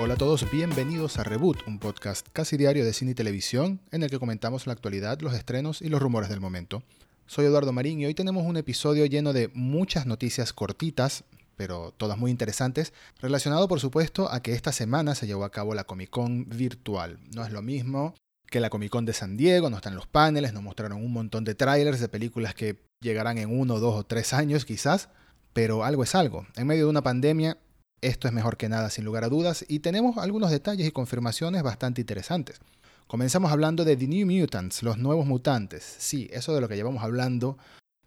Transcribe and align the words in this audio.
Hola 0.00 0.14
a 0.14 0.16
todos, 0.16 0.50
bienvenidos 0.50 1.18
a 1.18 1.22
Reboot, 1.22 1.68
un 1.68 1.78
podcast 1.78 2.26
casi 2.32 2.56
diario 2.56 2.84
de 2.84 2.92
cine 2.92 3.12
y 3.12 3.14
televisión 3.14 3.80
en 3.92 4.02
el 4.02 4.10
que 4.10 4.18
comentamos 4.18 4.66
la 4.66 4.72
actualidad, 4.72 5.20
los 5.20 5.34
estrenos 5.34 5.80
y 5.80 5.88
los 5.88 6.02
rumores 6.02 6.28
del 6.28 6.40
momento. 6.40 6.82
Soy 7.26 7.44
Eduardo 7.44 7.72
Marín 7.72 8.00
y 8.00 8.06
hoy 8.06 8.14
tenemos 8.14 8.44
un 8.44 8.56
episodio 8.56 9.06
lleno 9.06 9.32
de 9.32 9.52
muchas 9.54 10.04
noticias 10.04 10.52
cortitas, 10.52 11.22
pero 11.54 11.94
todas 11.96 12.18
muy 12.18 12.32
interesantes, 12.32 12.92
relacionado 13.20 13.68
por 13.68 13.78
supuesto 13.78 14.28
a 14.32 14.42
que 14.42 14.52
esta 14.52 14.72
semana 14.72 15.14
se 15.14 15.28
llevó 15.28 15.44
a 15.44 15.52
cabo 15.52 15.76
la 15.76 15.84
Comic 15.84 16.10
Con 16.10 16.48
virtual. 16.48 17.20
No 17.32 17.44
es 17.44 17.52
lo 17.52 17.62
mismo 17.62 18.14
que 18.50 18.58
la 18.58 18.70
Comic 18.70 18.90
Con 18.90 19.04
de 19.04 19.12
San 19.12 19.36
Diego, 19.36 19.70
no 19.70 19.76
están 19.76 19.94
los 19.94 20.08
paneles, 20.08 20.52
nos 20.52 20.64
mostraron 20.64 21.04
un 21.04 21.12
montón 21.12 21.44
de 21.44 21.54
trailers 21.54 22.00
de 22.00 22.08
películas 22.08 22.56
que 22.56 22.80
llegarán 23.00 23.38
en 23.38 23.56
uno, 23.56 23.78
dos 23.78 23.94
o 23.94 24.04
tres 24.04 24.32
años 24.32 24.64
quizás, 24.64 25.08
pero 25.52 25.84
algo 25.84 26.02
es 26.02 26.16
algo. 26.16 26.48
En 26.56 26.66
medio 26.66 26.84
de 26.84 26.90
una 26.90 27.02
pandemia 27.02 27.58
esto 28.06 28.28
es 28.28 28.34
mejor 28.34 28.56
que 28.56 28.68
nada, 28.68 28.90
sin 28.90 29.04
lugar 29.04 29.24
a 29.24 29.28
dudas, 29.28 29.64
y 29.68 29.80
tenemos 29.80 30.18
algunos 30.18 30.50
detalles 30.50 30.86
y 30.86 30.92
confirmaciones 30.92 31.62
bastante 31.62 32.00
interesantes. 32.00 32.60
Comenzamos 33.06 33.52
hablando 33.52 33.84
de 33.84 33.96
The 33.96 34.06
New 34.06 34.26
Mutants, 34.26 34.82
los 34.82 34.98
nuevos 34.98 35.26
mutantes. 35.26 35.84
Sí, 35.98 36.28
eso 36.32 36.54
de 36.54 36.60
lo 36.60 36.68
que 36.68 36.76
llevamos 36.76 37.02
hablando 37.02 37.58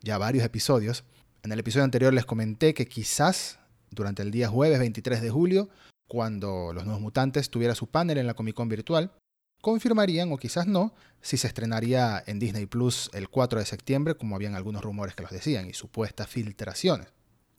ya 0.01 0.17
varios 0.17 0.43
episodios. 0.43 1.03
En 1.43 1.51
el 1.51 1.59
episodio 1.59 1.83
anterior 1.83 2.13
les 2.13 2.25
comenté 2.25 2.73
que 2.73 2.87
quizás 2.87 3.59
durante 3.91 4.21
el 4.21 4.31
día 4.31 4.49
jueves 4.49 4.79
23 4.79 5.21
de 5.21 5.29
julio, 5.29 5.69
cuando 6.07 6.73
los 6.73 6.85
nuevos 6.85 7.01
mutantes 7.01 7.49
tuviera 7.49 7.75
su 7.75 7.87
panel 7.87 8.17
en 8.17 8.27
la 8.27 8.33
Comic 8.33 8.55
Con 8.55 8.69
virtual, 8.69 9.11
confirmarían 9.61 10.31
o 10.31 10.37
quizás 10.37 10.67
no 10.67 10.93
si 11.21 11.37
se 11.37 11.47
estrenaría 11.47 12.23
en 12.25 12.39
Disney 12.39 12.65
Plus 12.65 13.09
el 13.13 13.29
4 13.29 13.59
de 13.59 13.65
septiembre, 13.65 14.15
como 14.15 14.35
habían 14.35 14.55
algunos 14.55 14.83
rumores 14.83 15.15
que 15.15 15.23
los 15.23 15.31
decían 15.31 15.67
y 15.67 15.73
supuestas 15.73 16.27
filtraciones. 16.27 17.07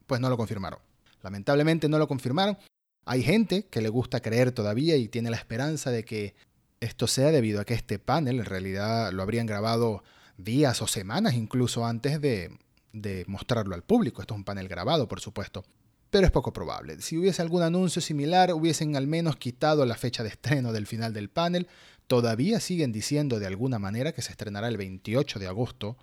Pues 0.06 0.20
no 0.20 0.30
lo 0.30 0.36
confirmaron. 0.36 0.87
Lamentablemente 1.22 1.88
no 1.88 1.98
lo 1.98 2.08
confirmaron. 2.08 2.58
Hay 3.04 3.22
gente 3.22 3.66
que 3.70 3.80
le 3.80 3.88
gusta 3.88 4.20
creer 4.20 4.52
todavía 4.52 4.96
y 4.96 5.08
tiene 5.08 5.30
la 5.30 5.36
esperanza 5.36 5.90
de 5.90 6.04
que 6.04 6.34
esto 6.80 7.06
sea 7.06 7.30
debido 7.30 7.60
a 7.60 7.64
que 7.64 7.74
este 7.74 7.98
panel 7.98 8.38
en 8.38 8.44
realidad 8.44 9.12
lo 9.12 9.22
habrían 9.22 9.46
grabado 9.46 10.02
días 10.36 10.80
o 10.82 10.86
semanas 10.86 11.34
incluso 11.34 11.84
antes 11.84 12.20
de, 12.20 12.56
de 12.92 13.24
mostrarlo 13.26 13.74
al 13.74 13.82
público. 13.82 14.20
Esto 14.20 14.34
es 14.34 14.38
un 14.38 14.44
panel 14.44 14.68
grabado, 14.68 15.08
por 15.08 15.20
supuesto. 15.20 15.64
Pero 16.10 16.24
es 16.24 16.32
poco 16.32 16.52
probable. 16.52 17.00
Si 17.02 17.18
hubiese 17.18 17.42
algún 17.42 17.62
anuncio 17.62 18.00
similar, 18.00 18.52
hubiesen 18.52 18.96
al 18.96 19.06
menos 19.06 19.36
quitado 19.36 19.84
la 19.84 19.94
fecha 19.94 20.22
de 20.22 20.30
estreno 20.30 20.72
del 20.72 20.86
final 20.86 21.12
del 21.12 21.28
panel. 21.28 21.68
Todavía 22.06 22.60
siguen 22.60 22.92
diciendo 22.92 23.38
de 23.38 23.46
alguna 23.46 23.78
manera 23.78 24.12
que 24.12 24.22
se 24.22 24.30
estrenará 24.30 24.68
el 24.68 24.78
28 24.78 25.38
de 25.38 25.46
agosto 25.46 25.98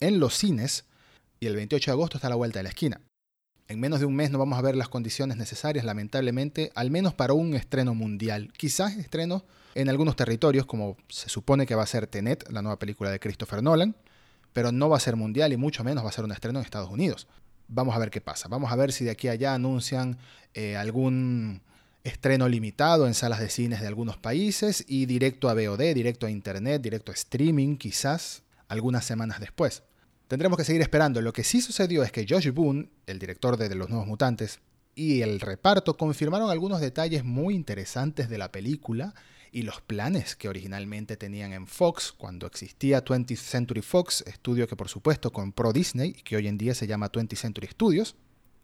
en 0.00 0.20
los 0.20 0.36
cines 0.36 0.84
y 1.40 1.46
el 1.46 1.56
28 1.56 1.90
de 1.90 1.92
agosto 1.92 2.18
está 2.18 2.26
a 2.26 2.30
la 2.30 2.36
vuelta 2.36 2.58
de 2.58 2.64
la 2.64 2.68
esquina. 2.68 3.00
En 3.68 3.80
menos 3.80 3.98
de 3.98 4.06
un 4.06 4.14
mes 4.14 4.30
no 4.30 4.38
vamos 4.38 4.58
a 4.58 4.62
ver 4.62 4.76
las 4.76 4.88
condiciones 4.88 5.36
necesarias, 5.36 5.84
lamentablemente, 5.84 6.70
al 6.74 6.90
menos 6.90 7.14
para 7.14 7.32
un 7.32 7.54
estreno 7.54 7.94
mundial. 7.94 8.52
Quizás 8.56 8.96
estreno 8.96 9.44
en 9.74 9.88
algunos 9.88 10.14
territorios, 10.14 10.66
como 10.66 10.96
se 11.08 11.28
supone 11.28 11.66
que 11.66 11.74
va 11.74 11.82
a 11.82 11.86
ser 11.86 12.06
Tenet, 12.06 12.48
la 12.50 12.62
nueva 12.62 12.78
película 12.78 13.10
de 13.10 13.18
Christopher 13.18 13.62
Nolan, 13.62 13.96
pero 14.52 14.70
no 14.70 14.88
va 14.88 14.96
a 14.96 15.00
ser 15.00 15.16
mundial 15.16 15.52
y 15.52 15.56
mucho 15.56 15.82
menos 15.82 16.04
va 16.04 16.10
a 16.10 16.12
ser 16.12 16.24
un 16.24 16.32
estreno 16.32 16.60
en 16.60 16.64
Estados 16.64 16.90
Unidos. 16.90 17.26
Vamos 17.68 17.96
a 17.96 17.98
ver 17.98 18.10
qué 18.10 18.20
pasa. 18.20 18.48
Vamos 18.48 18.70
a 18.70 18.76
ver 18.76 18.92
si 18.92 19.04
de 19.04 19.10
aquí 19.10 19.26
a 19.26 19.32
allá 19.32 19.54
anuncian 19.54 20.16
eh, 20.54 20.76
algún 20.76 21.60
estreno 22.04 22.48
limitado 22.48 23.08
en 23.08 23.14
salas 23.14 23.40
de 23.40 23.50
cines 23.50 23.80
de 23.80 23.88
algunos 23.88 24.16
países 24.16 24.84
y 24.86 25.06
directo 25.06 25.48
a 25.48 25.54
VOD, 25.54 25.92
directo 25.92 26.26
a 26.26 26.30
Internet, 26.30 26.80
directo 26.80 27.10
a 27.10 27.14
streaming, 27.14 27.76
quizás 27.76 28.44
algunas 28.68 29.04
semanas 29.04 29.40
después. 29.40 29.82
Tendremos 30.28 30.58
que 30.58 30.64
seguir 30.64 30.82
esperando. 30.82 31.20
Lo 31.20 31.32
que 31.32 31.44
sí 31.44 31.60
sucedió 31.60 32.02
es 32.02 32.10
que 32.10 32.26
Josh 32.28 32.50
Boone, 32.50 32.88
el 33.06 33.18
director 33.18 33.56
de 33.56 33.72
Los 33.74 33.88
Nuevos 33.88 34.08
Mutantes, 34.08 34.60
y 34.96 35.20
el 35.20 35.40
reparto 35.40 35.96
confirmaron 35.96 36.50
algunos 36.50 36.80
detalles 36.80 37.22
muy 37.22 37.54
interesantes 37.54 38.28
de 38.28 38.38
la 38.38 38.50
película 38.50 39.14
y 39.52 39.62
los 39.62 39.80
planes 39.80 40.34
que 40.34 40.48
originalmente 40.48 41.16
tenían 41.16 41.52
en 41.52 41.66
Fox 41.66 42.12
cuando 42.12 42.46
existía 42.46 43.04
20th 43.04 43.36
Century 43.36 43.82
Fox, 43.82 44.24
estudio 44.26 44.66
que 44.66 44.74
por 44.74 44.88
supuesto 44.88 45.32
compró 45.32 45.72
Disney 45.72 46.14
y 46.18 46.22
que 46.22 46.36
hoy 46.36 46.48
en 46.48 46.58
día 46.58 46.74
se 46.74 46.86
llama 46.86 47.12
20th 47.12 47.36
Century 47.36 47.68
Studios. 47.68 48.16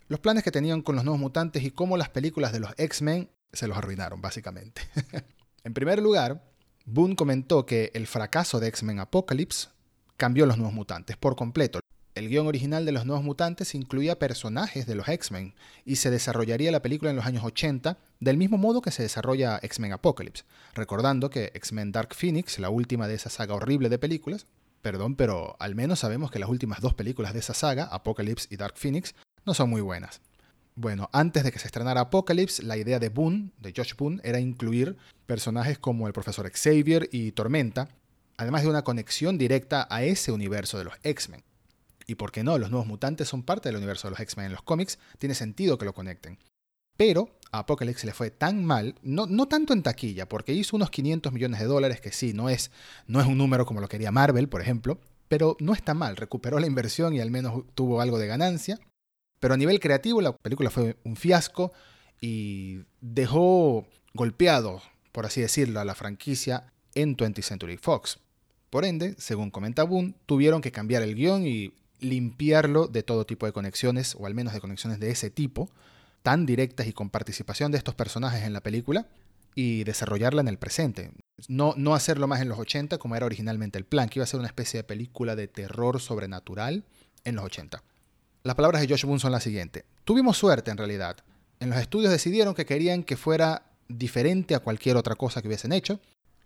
Los 0.09 0.21
planes 0.21 0.43
que 0.43 0.51
tenían 0.51 0.83
con 0.83 0.97
los 0.97 1.05
nuevos 1.05 1.21
mutantes 1.21 1.63
y 1.63 1.71
cómo 1.71 1.97
las 1.97 2.09
películas 2.09 2.53
de 2.53 2.61
los 2.61 2.73
X-Men 2.77 3.31
se 3.53 3.69
los 3.69 3.77
arruinaron, 3.77 4.21
básicamente. 4.21 4.83
en 5.65 5.75
primer 5.75 6.01
lugar, 6.01 6.51
Boone 6.87 7.15
comentó 7.15 7.67
que 7.67 7.93
el 7.95 8.07
fracaso 8.07 8.59
de 8.59 8.69
X-Men 8.69 8.99
Apocalypse 8.99 9.69
cambió 10.23 10.47
los 10.47 10.57
nuevos 10.57 10.73
mutantes 10.73 11.17
por 11.17 11.35
completo. 11.35 11.81
El 12.15 12.29
guion 12.29 12.47
original 12.47 12.87
de 12.87 12.93
los 12.93 13.05
nuevos 13.07 13.25
mutantes 13.25 13.75
incluía 13.75 14.21
personajes 14.21 14.87
de 14.87 14.95
los 14.95 15.09
X-Men 15.09 15.53
y 15.85 15.97
se 15.97 16.13
desarrollaría 16.13 16.71
la 16.71 16.81
película 16.81 17.11
en 17.11 17.17
los 17.17 17.27
años 17.27 17.43
80 17.43 17.99
del 18.21 18.37
mismo 18.37 18.57
modo 18.57 18.83
que 18.83 18.93
se 18.93 19.03
desarrolla 19.03 19.59
X-Men 19.61 19.95
Apocalypse, 19.95 20.45
recordando 20.75 21.29
que 21.29 21.51
X-Men 21.55 21.91
Dark 21.91 22.15
Phoenix, 22.15 22.61
la 22.61 22.71
última 22.71 23.09
de 23.09 23.15
esa 23.15 23.31
saga 23.31 23.57
horrible 23.57 23.89
de 23.89 23.99
películas, 23.99 24.47
perdón, 24.81 25.17
pero 25.17 25.57
al 25.59 25.75
menos 25.75 25.99
sabemos 25.99 26.31
que 26.31 26.39
las 26.39 26.51
últimas 26.51 26.81
dos 26.81 26.95
películas 26.95 27.33
de 27.33 27.41
esa 27.41 27.55
saga, 27.55 27.87
Apocalypse 27.87 28.47
y 28.49 28.59
Dark 28.59 28.77
Phoenix, 28.77 29.17
no 29.45 29.55
son 29.55 29.71
muy 29.71 29.81
buenas. 29.81 30.21
Bueno, 30.77 31.11
antes 31.13 31.43
de 31.43 31.51
que 31.51 31.59
se 31.59 31.67
estrenara 31.67 32.03
Apocalypse, 32.03 32.63
la 32.63 32.77
idea 32.77 33.01
de 33.01 33.09
Boone, 33.09 33.51
de 33.59 33.75
Josh 33.77 33.97
Boone, 33.97 34.21
era 34.23 34.39
incluir 34.39 34.97
personajes 35.27 35.81
como 35.81 36.07
el 36.07 36.13
profesor 36.13 36.49
Xavier 36.49 37.09
y 37.11 37.33
Tormenta, 37.33 37.89
además 38.37 38.63
de 38.63 38.69
una 38.69 38.83
conexión 38.83 39.39
directa 39.39 39.87
a 39.91 40.03
ese 40.03 40.33
universo 40.33 40.79
de 40.79 40.85
los 40.85 40.95
X-Men. 41.03 41.45
Y 42.07 42.17
por 42.17 42.33
qué 42.33 42.43
no, 42.43 42.59
los 42.59 42.71
nuevos 42.71 42.87
mutantes 42.87 43.29
son 43.29 43.43
parte 43.43 43.69
del 43.69 43.77
universo 43.77 44.09
de 44.09 44.13
los 44.13 44.21
X-Men 44.21 44.47
en 44.47 44.53
los 44.53 44.63
cómics, 44.63 44.99
tiene 45.19 45.35
sentido 45.35 45.79
que 45.79 45.85
lo 45.85 45.95
conecten. 45.95 46.39
Pero 46.97 47.31
a 47.53 47.61
Apocalypse 47.61 48.07
le 48.07 48.13
fue 48.13 48.31
tan 48.31 48.65
mal, 48.65 48.95
no, 49.03 49.27
no, 49.27 49.47
tanto 49.47 49.73
en 49.73 49.83
taquilla, 49.83 50.29
porque 50.29 50.53
hizo 50.53 50.77
unos 50.77 50.91
500 50.91 51.33
millones 51.33 51.61
de 51.61 51.67
dólares, 51.67 52.01
que 52.01 52.13
sí, 52.13 52.33
no 52.33 52.49
es, 52.49 52.71
no 53.07 53.21
es 53.21 53.27
un 53.27 53.39
número 53.39 53.67
como 53.67 53.81
lo 53.81 53.89
quería 53.89 54.11
Marvel, 54.11 54.49
por 54.49 54.61
ejemplo, 54.61 54.99
pero 55.29 55.57
no 55.61 55.73
está 55.73 55.95
mal, 55.95 56.17
recuperó 56.17 56.59
la 56.59 56.67
inversión 56.67 57.15
y 57.15 57.21
al 57.21 57.31
menos 57.31 57.65
tuvo 57.75 58.01
algo 58.01 58.19
de 58.19 58.27
ganancia. 58.27 58.79
Pero 59.41 59.55
a 59.55 59.57
nivel 59.57 59.81
creativo 59.81 60.21
la 60.21 60.37
película 60.37 60.71
fue 60.71 60.97
un 61.05 61.17
fiasco 61.17 61.73
y 62.21 62.85
dejó 63.01 63.87
golpeado, 64.15 64.83
por 65.11 65.27
así 65.27 65.41
decirlo, 65.41 65.81
a 65.81 65.85
la 65.85 65.95
franquicia 65.95 66.73
en 66.95 67.17
20th 67.17 67.43
Century 67.43 67.77
Fox. 67.77 68.19
Por 68.71 68.85
ende, 68.85 69.15
según 69.19 69.51
comenta 69.51 69.85
Boone, 69.85 70.15
tuvieron 70.27 70.61
que 70.61 70.73
cambiar 70.73 71.03
el 71.03 71.15
guion 71.15 71.47
y 71.47 71.75
limpiarlo 72.01 72.89
de 72.89 73.03
todo 73.03 73.27
tipo 73.27 73.47
de 73.47 73.53
conexiones, 73.53 74.17
o 74.19 74.27
al 74.27 74.35
menos 74.35 74.53
de 74.53 74.61
conexiones 74.61 74.99
de 74.99 75.11
ese 75.11 75.31
tipo, 75.31 75.71
tan 76.23 76.47
directas 76.47 76.87
y 76.87 76.93
con 76.93 77.11
participación 77.11 77.71
de 77.73 77.79
estos 77.79 77.95
personajes 77.95 78.45
en 78.45 78.53
la 78.53 78.63
película, 78.63 79.09
y 79.55 79.85
desarrollarla 79.85 80.41
en 80.41 80.49
el 80.49 80.59
presente. 80.59 81.13
No, 81.49 81.75
no 81.77 81.95
hacerlo 81.95 82.27
más 82.27 82.41
en 82.41 82.49
los 82.49 82.59
80 82.59 82.99
como 82.99 83.17
era 83.17 83.27
originalmente 83.27 83.79
el 83.79 83.85
plan, 83.85 84.09
que 84.09 84.19
iba 84.19 84.25
a 84.25 84.27
ser 84.27 84.41
una 84.41 84.49
especie 84.49 84.79
de 84.79 84.85
película 84.85 85.37
de 85.37 85.49
terror 85.49 86.01
sobrenatural 86.01 86.85
en 87.25 87.37
los 87.37 87.45
80. 87.45 87.83
Las 88.45 88.55
palabras 88.55 88.83
de 88.83 88.89
Josh 88.89 89.05
Boone 89.05 89.21
son 89.21 89.33
las 89.33 89.43
siguientes. 89.43 89.85
Tuvimos 90.05 90.37
suerte 90.37 90.71
en 90.71 90.79
realidad. 90.79 91.19
En 91.61 91.71
los 91.71 91.79
estudios 91.79 92.11
decidieron 92.11 92.55
que 92.55 92.67
querían 92.67 93.05
que 93.05 93.17
fuera 93.17 93.71
diferente 93.89 94.55
a 94.55 94.61
cualquier 94.61 94.97
otra 94.97 95.15
cosa 95.15 95.43
que 95.43 95.49
hubiesen 95.49 95.73
hecho, 95.73 96.01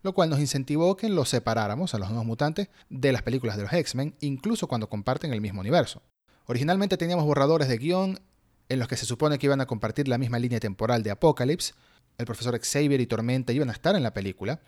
lo 0.07 0.13
cual 0.13 0.29
nos 0.29 0.39
incentivó 0.39 0.95
que 0.95 1.09
los 1.09 1.27
separáramos 1.27 1.93
a 1.93 1.99
los 1.99 2.07
nuevos 2.07 2.25
mutantes 2.25 2.69
de 2.89 3.11
las 3.11 3.23
películas 3.23 3.57
de 3.57 3.63
los 3.63 3.73
X-Men, 3.73 4.15
incluso 4.21 4.67
cuando 4.67 4.87
comparten 4.87 5.33
el 5.33 5.41
mismo 5.41 5.59
universo. 5.59 6.01
Originalmente 6.45 6.95
teníamos 6.95 7.25
borradores 7.25 7.67
de 7.67 7.77
guion 7.77 8.21
en 8.69 8.79
los 8.79 8.87
que 8.87 8.95
se 8.95 9.05
supone 9.05 9.37
que 9.37 9.47
iban 9.47 9.59
a 9.59 9.65
compartir 9.65 10.07
la 10.07 10.17
misma 10.17 10.39
línea 10.39 10.61
temporal 10.61 11.03
de 11.03 11.11
Apocalypse, 11.11 11.73
el 12.17 12.25
profesor 12.25 12.57
Xavier 12.57 13.01
y 13.01 13.05
Tormenta 13.05 13.51
iban 13.51 13.67
a 13.67 13.73
estar 13.73 13.97
en 13.97 14.03
la 14.03 14.13
película, 14.13 14.61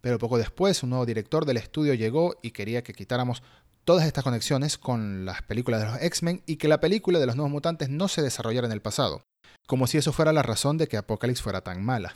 pero 0.00 0.18
poco 0.18 0.38
después 0.38 0.82
un 0.82 0.88
nuevo 0.88 1.04
director 1.04 1.44
del 1.44 1.58
estudio 1.58 1.92
llegó 1.92 2.36
y 2.40 2.52
quería 2.52 2.82
que 2.82 2.94
quitáramos 2.94 3.42
todas 3.84 4.06
estas 4.06 4.24
conexiones 4.24 4.78
con 4.78 5.26
las 5.26 5.42
películas 5.42 5.80
de 5.82 5.88
los 5.88 6.02
X-Men 6.02 6.42
y 6.46 6.56
que 6.56 6.68
la 6.68 6.80
película 6.80 7.18
de 7.18 7.26
los 7.26 7.36
nuevos 7.36 7.52
mutantes 7.52 7.90
no 7.90 8.08
se 8.08 8.22
desarrollara 8.22 8.66
en 8.66 8.72
el 8.72 8.80
pasado, 8.80 9.20
como 9.66 9.86
si 9.86 9.98
eso 9.98 10.14
fuera 10.14 10.32
la 10.32 10.42
razón 10.42 10.78
de 10.78 10.88
que 10.88 10.96
Apocalypse 10.96 11.42
fuera 11.42 11.60
tan 11.60 11.84
mala. 11.84 12.14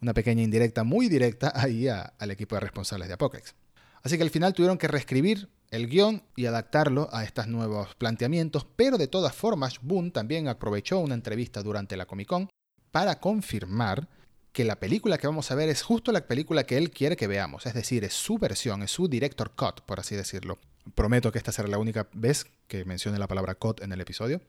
Una 0.00 0.14
pequeña 0.14 0.42
indirecta 0.42 0.84
muy 0.84 1.08
directa 1.08 1.52
ahí 1.54 1.88
al 1.88 2.30
equipo 2.30 2.54
de 2.56 2.60
responsables 2.60 3.08
de 3.08 3.14
Apocalypse. 3.14 3.54
Así 4.02 4.16
que 4.16 4.22
al 4.22 4.30
final 4.30 4.54
tuvieron 4.54 4.78
que 4.78 4.88
reescribir 4.88 5.48
el 5.70 5.88
guion 5.88 6.22
y 6.36 6.46
adaptarlo 6.46 7.08
a 7.12 7.24
estos 7.24 7.46
nuevos 7.46 7.94
planteamientos, 7.94 8.66
pero 8.76 8.98
de 8.98 9.08
todas 9.08 9.34
formas 9.34 9.80
Boone 9.82 10.10
también 10.10 10.48
aprovechó 10.48 10.98
una 10.98 11.14
entrevista 11.14 11.62
durante 11.62 11.96
la 11.96 12.06
Comic 12.06 12.28
Con 12.28 12.48
para 12.90 13.20
confirmar 13.20 14.08
que 14.52 14.64
la 14.64 14.80
película 14.80 15.18
que 15.18 15.28
vamos 15.28 15.50
a 15.50 15.54
ver 15.54 15.68
es 15.68 15.82
justo 15.82 16.10
la 16.10 16.26
película 16.26 16.64
que 16.64 16.76
él 16.76 16.90
quiere 16.90 17.16
que 17.16 17.28
veamos, 17.28 17.66
es 17.66 17.74
decir, 17.74 18.02
es 18.04 18.14
su 18.14 18.38
versión, 18.38 18.82
es 18.82 18.90
su 18.90 19.06
director 19.06 19.52
cut, 19.54 19.82
por 19.82 20.00
así 20.00 20.16
decirlo. 20.16 20.58
Prometo 20.94 21.30
que 21.30 21.38
esta 21.38 21.52
será 21.52 21.68
la 21.68 21.78
única 21.78 22.08
vez 22.12 22.46
que 22.66 22.84
mencione 22.84 23.18
la 23.18 23.28
palabra 23.28 23.54
cut 23.54 23.80
en 23.82 23.92
el 23.92 24.00
episodio. 24.00 24.40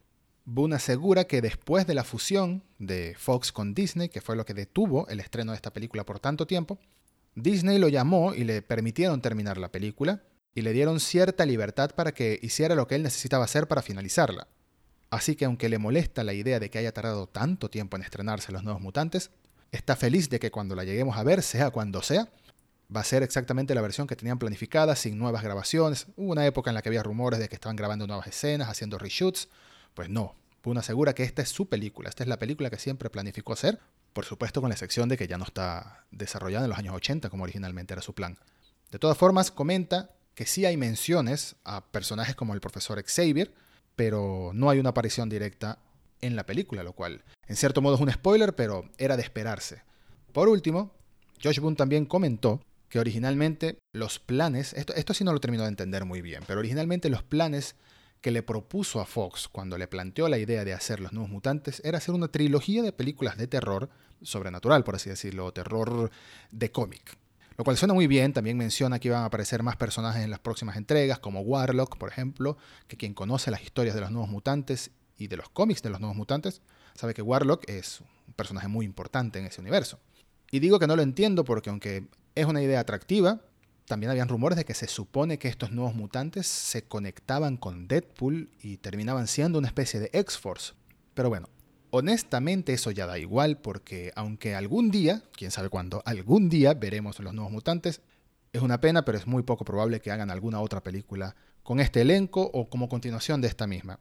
Boone 0.54 0.76
asegura 0.76 1.24
que 1.24 1.42
después 1.42 1.88
de 1.88 1.94
la 1.94 2.04
fusión 2.04 2.62
de 2.78 3.16
Fox 3.18 3.54
con 3.54 3.74
Disney, 3.74 4.10
que 4.10 4.20
fue 4.20 4.36
lo 4.36 4.44
que 4.44 4.54
detuvo 4.54 5.08
el 5.08 5.22
estreno 5.22 5.54
de 5.54 5.56
esta 5.56 5.72
película 5.72 6.06
por 6.06 6.20
tanto 6.20 6.46
tiempo, 6.46 6.78
Disney 7.36 7.80
lo 7.80 7.88
llamó 7.88 8.34
y 8.34 8.44
le 8.44 8.62
permitieron 8.62 9.22
terminar 9.22 9.58
la 9.58 9.72
película 9.72 10.24
y 10.54 10.64
le 10.64 10.74
dieron 10.74 11.00
cierta 11.00 11.46
libertad 11.46 11.92
para 11.96 12.14
que 12.14 12.38
hiciera 12.42 12.76
lo 12.76 12.86
que 12.86 12.96
él 12.96 13.04
necesitaba 13.04 13.46
hacer 13.46 13.70
para 13.70 13.82
finalizarla. 13.82 14.50
Así 15.10 15.38
que 15.38 15.46
aunque 15.46 15.70
le 15.70 15.78
molesta 15.78 16.22
la 16.26 16.34
idea 16.34 16.60
de 16.60 16.70
que 16.70 16.80
haya 16.80 16.92
tardado 16.92 17.28
tanto 17.28 17.70
tiempo 17.70 17.96
en 17.96 18.04
estrenarse 18.04 18.52
Los 18.52 18.66
Nuevos 18.66 18.82
Mutantes, 18.82 19.32
está 19.72 19.96
feliz 19.96 20.30
de 20.30 20.42
que 20.42 20.52
cuando 20.52 20.76
la 20.76 20.84
lleguemos 20.84 21.16
a 21.16 21.24
ver, 21.24 21.44
sea 21.44 21.70
cuando 21.70 22.02
sea, 22.02 22.28
va 22.94 23.00
a 23.00 23.06
ser 23.06 23.24
exactamente 23.24 23.74
la 23.74 23.82
versión 23.82 24.06
que 24.06 24.18
tenían 24.18 24.38
planificada, 24.38 24.98
sin 24.98 25.18
nuevas 25.18 25.44
grabaciones. 25.44 26.08
Hubo 26.18 26.34
una 26.34 26.46
época 26.46 26.72
en 26.72 26.76
la 26.76 26.82
que 26.82 26.90
había 26.90 27.04
rumores 27.04 27.40
de 27.40 27.48
que 27.48 27.56
estaban 27.56 27.78
grabando 27.78 28.06
nuevas 28.06 28.28
escenas, 28.28 28.68
haciendo 28.68 28.98
reshoots. 28.98 29.48
Pues 29.94 30.10
no, 30.10 30.36
Puna 30.62 30.82
asegura 30.82 31.14
que 31.14 31.24
esta 31.24 31.42
es 31.42 31.50
su 31.50 31.68
película, 31.68 32.10
esta 32.10 32.24
es 32.24 32.30
la 32.30 32.38
película 32.38 32.70
que 32.70 32.78
siempre 32.78 33.10
planificó 33.10 33.54
hacer, 33.54 33.80
por 34.14 34.26
supuesto 34.26 34.62
con 34.62 34.70
la 34.70 34.76
excepción 34.76 35.10
de 35.10 35.18
que 35.18 35.28
ya 35.28 35.38
no 35.38 35.46
está 35.46 36.06
desarrollada 36.12 36.66
en 36.66 36.70
los 36.70 36.80
años 36.80 36.96
80 36.96 37.30
como 37.30 37.44
originalmente 37.44 37.94
era 37.94 38.02
su 38.02 38.14
plan. 38.14 38.38
De 38.92 39.00
todas 39.00 39.18
formas, 39.18 39.52
comenta 39.52 40.12
que 40.36 40.46
sí 40.46 40.66
hay 40.66 40.78
menciones 40.78 41.56
a 41.64 41.86
personajes 41.86 42.36
como 42.36 42.54
el 42.54 42.62
profesor 42.62 43.04
Xavier, 43.04 43.54
pero 43.96 44.52
no 44.54 44.70
hay 44.70 44.80
una 44.80 44.90
aparición 44.90 45.30
directa 45.30 45.80
en 46.22 46.36
la 46.36 46.46
película, 46.46 46.84
lo 46.84 46.94
cual 46.94 47.24
en 47.48 47.56
cierto 47.56 47.82
modo 47.82 47.96
es 47.96 48.02
un 48.02 48.12
spoiler, 48.12 48.56
pero 48.56 48.90
era 48.98 49.18
de 49.18 49.24
esperarse. 49.24 49.84
Por 50.32 50.48
último, 50.48 50.94
Josh 51.44 51.60
Boone 51.60 51.76
también 51.76 52.06
comentó 52.06 52.62
que 52.88 53.00
originalmente 53.00 53.80
los 53.94 54.20
planes, 54.20 54.74
esto 54.74 55.14
sí 55.14 55.24
no 55.24 55.34
lo 55.34 55.40
terminó 55.40 55.64
de 55.64 55.70
entender 55.70 56.06
muy 56.06 56.22
bien, 56.22 56.44
pero 56.46 56.60
originalmente 56.60 57.10
los 57.10 57.24
planes 57.24 57.76
que 58.22 58.32
le 58.32 58.44
propuso 58.44 59.02
a 59.02 59.06
Fox 59.06 59.48
cuando 59.48 59.78
le 59.78 59.88
planteó 59.88 60.30
la 60.30 60.38
idea 60.38 60.64
de 60.64 60.74
hacer 60.74 61.00
Los 61.00 61.12
Nuevos 61.12 61.32
Mutantes 61.32 61.82
era 61.84 61.98
hacer 61.98 62.14
una 62.14 62.28
trilogía 62.28 62.84
de 62.84 62.94
películas 62.94 63.38
de 63.38 63.48
terror 63.48 63.90
sobrenatural, 64.22 64.84
por 64.84 64.96
así 64.96 65.10
decirlo, 65.10 65.52
terror 65.52 66.12
de 66.52 66.72
cómic. 66.72 67.18
Lo 67.58 67.64
cual 67.64 67.78
suena 67.78 67.94
muy 67.94 68.08
bien, 68.08 68.34
también 68.34 68.58
menciona 68.58 69.00
que 69.00 69.10
iban 69.10 69.24
a 69.24 69.26
aparecer 69.26 69.64
más 69.64 69.76
personajes 69.76 70.24
en 70.24 70.30
las 70.30 70.40
próximas 70.40 70.78
entregas, 70.78 71.20
como 71.20 71.42
Warlock, 71.42 71.98
por 71.98 72.10
ejemplo, 72.10 72.58
que 72.88 72.98
quien 72.98 73.14
conoce 73.14 73.52
las 73.52 73.64
historias 73.64 73.96
de 73.96 74.02
los 74.02 74.12
Nuevos 74.12 74.30
Mutantes 74.30 74.92
y 75.18 75.28
de 75.28 75.38
los 75.38 75.50
cómics 75.50 75.82
de 75.82 75.90
los 75.90 76.00
Nuevos 76.00 76.18
Mutantes, 76.18 76.62
sabe 76.96 77.14
que 77.14 77.22
Warlock 77.22 77.68
es 77.70 78.02
un 78.28 78.34
personaje 78.34 78.68
muy 78.68 78.86
importante 78.86 79.40
en 79.40 79.46
ese 79.46 79.62
universo. 79.62 80.00
Y 80.52 80.60
digo 80.60 80.80
que 80.80 80.88
no 80.88 80.96
lo 80.96 81.02
entiendo 81.02 81.44
porque 81.44 81.70
aunque 81.70 82.08
es 82.36 82.46
una 82.46 82.62
idea 82.62 82.80
atractiva. 82.80 83.42
También 83.86 84.10
habían 84.10 84.30
rumores 84.30 84.58
de 84.58 84.66
que 84.66 84.74
se 84.74 84.88
supone 84.88 85.38
que 85.38 85.48
estos 85.48 85.72
nuevos 85.72 85.96
mutantes 85.96 86.48
se 86.48 86.84
conectaban 86.84 87.58
con 87.58 87.88
Deadpool 87.88 88.50
y 88.62 88.78
terminaban 88.78 89.28
siendo 89.28 89.60
una 89.60 89.68
especie 89.68 90.00
de 90.00 90.10
X-Force. 90.14 90.74
Pero 91.14 91.30
bueno, 91.30 91.50
honestamente 91.90 92.74
eso 92.74 92.92
ya 92.92 93.06
da 93.06 93.20
igual 93.20 93.58
porque 93.58 94.12
aunque 94.16 94.56
algún 94.56 94.92
día, 94.92 95.24
quién 95.34 95.52
sabe 95.52 95.70
cuándo, 95.70 96.02
algún 96.06 96.50
día 96.50 96.74
veremos 96.74 97.20
los 97.20 97.34
nuevos 97.34 97.52
mutantes, 97.52 98.02
es 98.54 98.62
una 98.62 98.82
pena, 98.82 99.06
pero 99.06 99.18
es 99.18 99.28
muy 99.28 99.44
poco 99.44 99.64
probable 99.64 100.02
que 100.02 100.12
hagan 100.12 100.30
alguna 100.30 100.60
otra 100.60 100.82
película 100.82 101.36
con 101.64 101.80
este 101.80 102.02
elenco 102.02 102.50
o 102.54 102.70
como 102.70 102.90
continuación 102.90 103.42
de 103.42 103.48
esta 103.48 103.68
misma. 103.68 104.00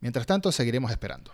Mientras 0.00 0.26
tanto, 0.26 0.50
seguiremos 0.52 0.90
esperando. 0.90 1.32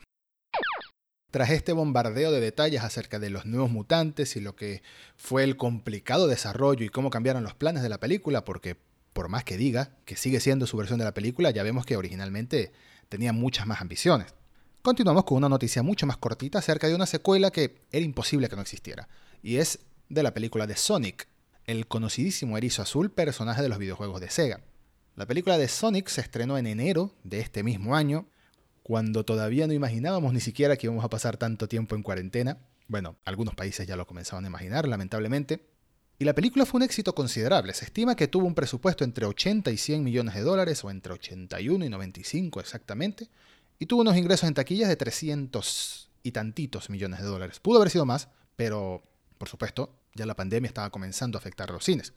Tras 1.30 1.50
este 1.50 1.72
bombardeo 1.72 2.32
de 2.32 2.40
detalles 2.40 2.82
acerca 2.82 3.20
de 3.20 3.30
los 3.30 3.46
nuevos 3.46 3.70
mutantes 3.70 4.34
y 4.34 4.40
lo 4.40 4.56
que 4.56 4.82
fue 5.16 5.44
el 5.44 5.56
complicado 5.56 6.26
desarrollo 6.26 6.84
y 6.84 6.88
cómo 6.88 7.10
cambiaron 7.10 7.44
los 7.44 7.54
planes 7.54 7.84
de 7.84 7.88
la 7.88 8.00
película, 8.00 8.44
porque 8.44 8.76
por 9.12 9.28
más 9.28 9.44
que 9.44 9.56
diga 9.56 9.96
que 10.04 10.16
sigue 10.16 10.40
siendo 10.40 10.66
su 10.66 10.76
versión 10.76 10.98
de 10.98 11.04
la 11.04 11.14
película, 11.14 11.50
ya 11.50 11.62
vemos 11.62 11.86
que 11.86 11.96
originalmente 11.96 12.72
tenía 13.08 13.32
muchas 13.32 13.66
más 13.66 13.80
ambiciones. 13.80 14.34
Continuamos 14.82 15.24
con 15.24 15.38
una 15.38 15.48
noticia 15.48 15.82
mucho 15.82 16.06
más 16.06 16.16
cortita 16.16 16.58
acerca 16.58 16.88
de 16.88 16.94
una 16.94 17.06
secuela 17.06 17.50
que 17.50 17.82
era 17.92 18.04
imposible 18.04 18.48
que 18.48 18.56
no 18.56 18.62
existiera, 18.62 19.08
y 19.42 19.56
es 19.56 19.80
de 20.08 20.22
la 20.24 20.34
película 20.34 20.66
de 20.66 20.74
Sonic, 20.74 21.28
el 21.66 21.86
conocidísimo 21.86 22.58
erizo 22.58 22.82
azul 22.82 23.12
personaje 23.12 23.62
de 23.62 23.68
los 23.68 23.78
videojuegos 23.78 24.20
de 24.20 24.30
Sega. 24.30 24.62
La 25.14 25.26
película 25.26 25.58
de 25.58 25.68
Sonic 25.68 26.08
se 26.08 26.22
estrenó 26.22 26.58
en 26.58 26.66
enero 26.66 27.14
de 27.22 27.40
este 27.40 27.62
mismo 27.62 27.94
año 27.94 28.26
cuando 28.90 29.24
todavía 29.24 29.68
no 29.68 29.72
imaginábamos 29.72 30.32
ni 30.32 30.40
siquiera 30.40 30.76
que 30.76 30.88
íbamos 30.88 31.04
a 31.04 31.08
pasar 31.08 31.36
tanto 31.36 31.68
tiempo 31.68 31.94
en 31.94 32.02
cuarentena. 32.02 32.58
Bueno, 32.88 33.14
algunos 33.24 33.54
países 33.54 33.86
ya 33.86 33.94
lo 33.94 34.04
comenzaban 34.04 34.44
a 34.44 34.48
imaginar, 34.48 34.88
lamentablemente. 34.88 35.64
Y 36.18 36.24
la 36.24 36.34
película 36.34 36.66
fue 36.66 36.78
un 36.78 36.82
éxito 36.82 37.14
considerable. 37.14 37.72
Se 37.72 37.84
estima 37.84 38.16
que 38.16 38.26
tuvo 38.26 38.48
un 38.48 38.56
presupuesto 38.56 39.04
entre 39.04 39.26
80 39.26 39.70
y 39.70 39.76
100 39.76 40.02
millones 40.02 40.34
de 40.34 40.40
dólares, 40.40 40.82
o 40.82 40.90
entre 40.90 41.12
81 41.12 41.84
y 41.84 41.88
95 41.88 42.58
exactamente, 42.58 43.28
y 43.78 43.86
tuvo 43.86 44.00
unos 44.00 44.16
ingresos 44.16 44.48
en 44.48 44.54
taquillas 44.54 44.88
de 44.88 44.96
300 44.96 46.10
y 46.24 46.32
tantitos 46.32 46.90
millones 46.90 47.20
de 47.20 47.26
dólares. 47.26 47.60
Pudo 47.60 47.76
haber 47.76 47.90
sido 47.90 48.06
más, 48.06 48.26
pero, 48.56 49.04
por 49.38 49.48
supuesto, 49.48 50.00
ya 50.16 50.26
la 50.26 50.34
pandemia 50.34 50.66
estaba 50.66 50.90
comenzando 50.90 51.38
a 51.38 51.40
afectar 51.40 51.70
a 51.70 51.74
los 51.74 51.84
cines. 51.84 52.12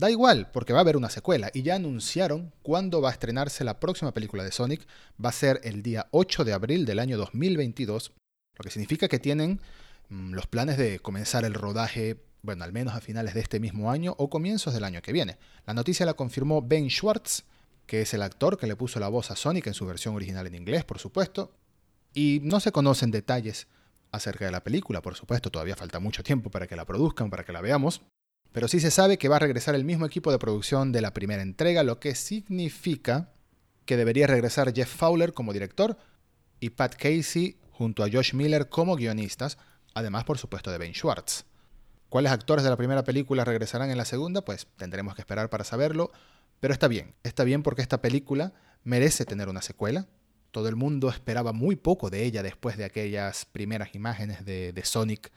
Da 0.00 0.10
igual, 0.10 0.50
porque 0.50 0.72
va 0.72 0.78
a 0.78 0.80
haber 0.80 0.96
una 0.96 1.10
secuela 1.10 1.50
y 1.52 1.60
ya 1.60 1.74
anunciaron 1.74 2.54
cuándo 2.62 3.02
va 3.02 3.10
a 3.10 3.12
estrenarse 3.12 3.64
la 3.64 3.78
próxima 3.78 4.14
película 4.14 4.42
de 4.42 4.50
Sonic. 4.50 4.88
Va 5.22 5.28
a 5.28 5.32
ser 5.32 5.60
el 5.62 5.82
día 5.82 6.08
8 6.12 6.44
de 6.44 6.54
abril 6.54 6.86
del 6.86 7.00
año 7.00 7.18
2022, 7.18 8.14
lo 8.56 8.62
que 8.62 8.70
significa 8.70 9.08
que 9.08 9.18
tienen 9.18 9.60
mm, 10.08 10.32
los 10.32 10.46
planes 10.46 10.78
de 10.78 11.00
comenzar 11.00 11.44
el 11.44 11.52
rodaje, 11.52 12.24
bueno, 12.40 12.64
al 12.64 12.72
menos 12.72 12.94
a 12.94 13.02
finales 13.02 13.34
de 13.34 13.40
este 13.40 13.60
mismo 13.60 13.90
año 13.90 14.14
o 14.16 14.30
comienzos 14.30 14.72
del 14.72 14.84
año 14.84 15.02
que 15.02 15.12
viene. 15.12 15.36
La 15.66 15.74
noticia 15.74 16.06
la 16.06 16.14
confirmó 16.14 16.62
Ben 16.62 16.88
Schwartz, 16.88 17.44
que 17.84 18.00
es 18.00 18.14
el 18.14 18.22
actor 18.22 18.56
que 18.56 18.66
le 18.66 18.76
puso 18.76 19.00
la 19.00 19.08
voz 19.08 19.30
a 19.30 19.36
Sonic 19.36 19.66
en 19.66 19.74
su 19.74 19.84
versión 19.84 20.14
original 20.14 20.46
en 20.46 20.54
inglés, 20.54 20.82
por 20.82 20.98
supuesto. 20.98 21.52
Y 22.14 22.40
no 22.42 22.60
se 22.60 22.72
conocen 22.72 23.10
detalles 23.10 23.66
acerca 24.12 24.46
de 24.46 24.50
la 24.50 24.64
película, 24.64 25.02
por 25.02 25.14
supuesto, 25.14 25.50
todavía 25.50 25.76
falta 25.76 26.00
mucho 26.00 26.22
tiempo 26.22 26.50
para 26.50 26.66
que 26.66 26.74
la 26.74 26.86
produzcan, 26.86 27.28
para 27.28 27.44
que 27.44 27.52
la 27.52 27.60
veamos. 27.60 28.00
Pero 28.52 28.66
sí 28.66 28.80
se 28.80 28.90
sabe 28.90 29.18
que 29.18 29.28
va 29.28 29.36
a 29.36 29.40
regresar 29.40 29.74
el 29.74 29.84
mismo 29.84 30.06
equipo 30.06 30.32
de 30.32 30.38
producción 30.38 30.90
de 30.92 31.00
la 31.00 31.14
primera 31.14 31.42
entrega, 31.42 31.84
lo 31.84 32.00
que 32.00 32.14
significa 32.14 33.32
que 33.84 33.96
debería 33.96 34.26
regresar 34.26 34.74
Jeff 34.74 34.92
Fowler 34.92 35.32
como 35.32 35.52
director 35.52 35.96
y 36.58 36.70
Pat 36.70 36.94
Casey 36.96 37.58
junto 37.70 38.02
a 38.02 38.08
Josh 38.12 38.34
Miller 38.34 38.68
como 38.68 38.96
guionistas, 38.96 39.56
además 39.94 40.24
por 40.24 40.38
supuesto 40.38 40.70
de 40.70 40.78
Ben 40.78 40.94
Schwartz. 40.94 41.44
¿Cuáles 42.08 42.32
actores 42.32 42.64
de 42.64 42.70
la 42.70 42.76
primera 42.76 43.04
película 43.04 43.44
regresarán 43.44 43.90
en 43.90 43.96
la 43.96 44.04
segunda? 44.04 44.44
Pues 44.44 44.66
tendremos 44.76 45.14
que 45.14 45.22
esperar 45.22 45.48
para 45.48 45.64
saberlo, 45.64 46.10
pero 46.58 46.74
está 46.74 46.88
bien, 46.88 47.14
está 47.22 47.44
bien 47.44 47.62
porque 47.62 47.82
esta 47.82 48.02
película 48.02 48.52
merece 48.82 49.24
tener 49.24 49.48
una 49.48 49.62
secuela. 49.62 50.08
Todo 50.50 50.68
el 50.68 50.74
mundo 50.74 51.08
esperaba 51.08 51.52
muy 51.52 51.76
poco 51.76 52.10
de 52.10 52.24
ella 52.24 52.42
después 52.42 52.76
de 52.76 52.84
aquellas 52.84 53.44
primeras 53.44 53.94
imágenes 53.94 54.44
de, 54.44 54.72
de 54.72 54.84
Sonic 54.84 55.30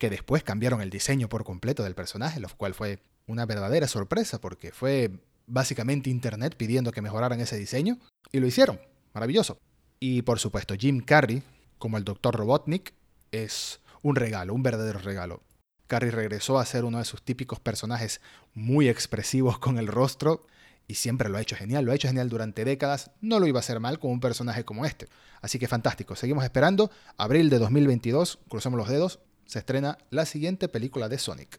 que 0.00 0.08
después 0.08 0.42
cambiaron 0.42 0.80
el 0.80 0.88
diseño 0.88 1.28
por 1.28 1.44
completo 1.44 1.84
del 1.84 1.94
personaje, 1.94 2.40
lo 2.40 2.48
cual 2.48 2.72
fue 2.72 3.00
una 3.26 3.44
verdadera 3.44 3.86
sorpresa 3.86 4.40
porque 4.40 4.72
fue 4.72 5.10
básicamente 5.46 6.08
Internet 6.08 6.54
pidiendo 6.56 6.90
que 6.90 7.02
mejoraran 7.02 7.38
ese 7.38 7.58
diseño 7.58 7.98
y 8.32 8.40
lo 8.40 8.46
hicieron. 8.46 8.80
Maravilloso. 9.12 9.58
Y 10.00 10.22
por 10.22 10.38
supuesto, 10.38 10.74
Jim 10.74 11.02
Carrey, 11.02 11.42
como 11.76 11.98
el 11.98 12.04
Dr. 12.04 12.34
Robotnik, 12.34 12.94
es 13.30 13.80
un 14.00 14.16
regalo, 14.16 14.54
un 14.54 14.62
verdadero 14.62 15.00
regalo. 15.00 15.42
Carrey 15.86 16.10
regresó 16.10 16.58
a 16.58 16.64
ser 16.64 16.86
uno 16.86 16.96
de 16.96 17.04
sus 17.04 17.22
típicos 17.22 17.60
personajes 17.60 18.22
muy 18.54 18.88
expresivos 18.88 19.58
con 19.58 19.76
el 19.76 19.86
rostro 19.86 20.46
y 20.88 20.94
siempre 20.94 21.28
lo 21.28 21.36
ha 21.36 21.42
hecho 21.42 21.56
genial, 21.56 21.84
lo 21.84 21.92
ha 21.92 21.94
hecho 21.94 22.08
genial 22.08 22.30
durante 22.30 22.64
décadas, 22.64 23.10
no 23.20 23.38
lo 23.38 23.46
iba 23.46 23.58
a 23.58 23.60
hacer 23.60 23.80
mal 23.80 23.98
con 23.98 24.12
un 24.12 24.20
personaje 24.20 24.64
como 24.64 24.86
este. 24.86 25.08
Así 25.42 25.58
que 25.58 25.68
fantástico, 25.68 26.16
seguimos 26.16 26.42
esperando, 26.42 26.90
abril 27.18 27.50
de 27.50 27.58
2022, 27.58 28.38
crucemos 28.48 28.78
los 28.78 28.88
dedos, 28.88 29.20
se 29.50 29.58
estrena 29.58 29.98
la 30.10 30.26
siguiente 30.26 30.68
película 30.68 31.08
de 31.08 31.18
Sonic. 31.18 31.58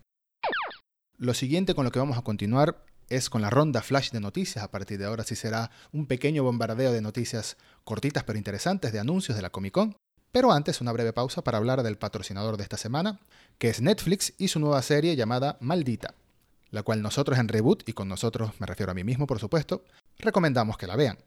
Lo 1.17 1.33
siguiente 1.33 1.75
con 1.75 1.83
lo 1.83 1.91
que 1.91 1.99
vamos 1.99 2.17
a 2.17 2.21
continuar 2.21 2.85
es 3.09 3.29
con 3.29 3.41
la 3.41 3.49
ronda 3.49 3.81
flash 3.81 4.11
de 4.11 4.21
noticias. 4.21 4.63
A 4.63 4.71
partir 4.71 4.97
de 4.97 5.03
ahora 5.03 5.25
sí 5.25 5.35
será 5.35 5.71
un 5.91 6.05
pequeño 6.05 6.41
bombardeo 6.41 6.93
de 6.93 7.01
noticias 7.01 7.57
cortitas 7.83 8.23
pero 8.23 8.37
interesantes 8.37 8.93
de 8.93 8.99
anuncios 8.99 9.35
de 9.35 9.41
la 9.41 9.49
Comic 9.49 9.73
Con. 9.73 9.97
Pero 10.31 10.53
antes 10.53 10.79
una 10.79 10.93
breve 10.93 11.11
pausa 11.11 11.43
para 11.43 11.57
hablar 11.57 11.83
del 11.83 11.97
patrocinador 11.97 12.55
de 12.55 12.63
esta 12.63 12.77
semana, 12.77 13.19
que 13.57 13.67
es 13.67 13.81
Netflix 13.81 14.35
y 14.37 14.47
su 14.47 14.61
nueva 14.61 14.81
serie 14.83 15.17
llamada 15.17 15.57
Maldita, 15.59 16.13
la 16.69 16.83
cual 16.83 17.01
nosotros 17.01 17.39
en 17.39 17.49
Reboot, 17.49 17.89
y 17.89 17.91
con 17.91 18.07
nosotros 18.07 18.53
me 18.59 18.67
refiero 18.67 18.93
a 18.93 18.95
mí 18.95 19.03
mismo 19.03 19.27
por 19.27 19.39
supuesto, 19.39 19.83
recomendamos 20.17 20.77
que 20.77 20.87
la 20.87 20.95
vean. 20.95 21.17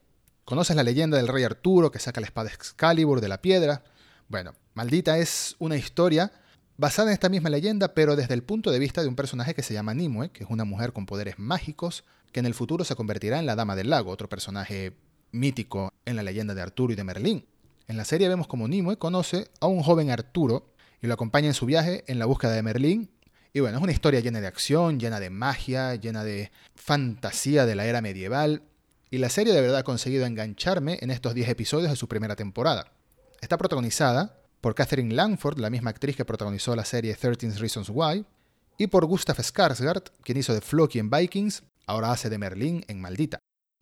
¿Conoces 0.47 0.77
la 0.77 0.83
leyenda 0.83 1.19
del 1.19 1.29
rey 1.29 1.45
Arturo 1.45 1.91
que 1.91 1.99
saca 1.99 2.23
la 2.23 2.27
espada 2.27 2.49
Excalibur 2.49 3.21
de 3.21 3.29
la 3.29 3.43
piedra? 3.43 3.85
Bueno, 4.29 4.55
Maldita 4.73 5.19
es 5.19 5.57
una 5.59 5.77
historia 5.77 6.33
basada 6.77 7.09
en 7.09 7.15
esta 7.15 7.29
misma 7.29 7.51
leyenda, 7.51 7.95
pero 7.95 8.17
desde 8.17 8.35
el 8.35 8.43
punto 8.43 8.71
de 8.71 8.79
vista 8.79 9.03
de 9.03 9.09
un 9.09 9.17
personaje 9.17 9.55
que 9.55 9.63
se 9.63 9.75
llama 9.75 9.95
Nimue, 9.95 10.31
que 10.31 10.45
es 10.45 10.51
una 10.51 10.65
mujer 10.65 10.93
con 10.93 11.07
poderes 11.07 11.39
mágicos, 11.39 12.05
que 12.33 12.41
en 12.41 12.47
el 12.47 12.55
futuro 12.55 12.85
se 12.85 12.97
convertirá 12.97 13.39
en 13.39 13.47
la 13.47 13.55
Dama 13.55 13.77
del 13.77 13.91
Lago, 13.91 14.11
otro 14.11 14.29
personaje 14.29 14.97
mítico 15.31 15.93
en 16.05 16.17
la 16.17 16.23
leyenda 16.23 16.55
de 16.55 16.63
Arturo 16.63 16.93
y 16.93 16.97
de 16.97 17.05
Merlín. 17.05 17.47
En 17.87 17.97
la 17.97 18.05
serie 18.05 18.29
vemos 18.29 18.47
como 18.47 18.67
Nimue 18.67 18.97
conoce 18.97 19.49
a 19.61 19.67
un 19.67 19.83
joven 19.83 20.11
Arturo 20.11 20.73
y 21.03 21.07
lo 21.07 21.15
acompaña 21.15 21.49
en 21.49 21.55
su 21.55 21.67
viaje 21.67 22.03
en 22.07 22.19
la 22.19 22.27
búsqueda 22.27 22.53
de 22.53 22.63
Merlín. 22.63 23.11
Y 23.53 23.61
bueno, 23.61 23.77
es 23.77 23.83
una 23.83 23.93
historia 23.93 24.21
llena 24.21 24.41
de 24.41 24.47
acción, 24.47 24.99
llena 24.99 25.21
de 25.21 25.31
magia, 25.31 25.95
llena 25.95 26.25
de 26.25 26.51
fantasía 26.75 27.67
de 27.67 27.75
la 27.75 27.87
era 27.87 28.01
medieval. 28.01 28.63
Y 29.11 29.19
la 29.19 29.29
serie 29.29 29.53
de 29.53 29.61
verdad 29.61 29.79
ha 29.79 29.85
conseguido 29.85 30.27
engancharme 30.27 30.99
en 31.03 31.11
estos 31.11 31.35
10 31.35 31.51
episodios 31.51 31.91
de 31.91 31.97
su 31.97 32.09
primera 32.09 32.35
temporada. 32.37 32.93
Está 33.41 33.59
protagonizada 33.59 34.41
por 34.65 34.75
Catherine 34.75 35.15
Langford, 35.15 35.59
la 35.59 35.69
misma 35.69 35.91
actriz 35.91 36.17
que 36.17 36.25
protagonizó 36.25 36.75
la 36.75 36.87
serie 36.87 37.15
13 37.15 37.59
Reasons 37.59 37.91
Why, 37.93 38.25
y 38.79 38.87
por 38.87 39.05
Gustav 39.05 39.37
Skarsgård, 39.37 40.05
quien 40.23 40.39
hizo 40.39 40.55
de 40.55 40.63
Floki 40.63 40.99
en 40.99 41.11
Vikings, 41.11 41.65
ahora 41.85 42.13
hace 42.13 42.31
de 42.31 42.39
Merlín 42.39 42.83
en 42.89 42.99
Maldita. 42.99 43.39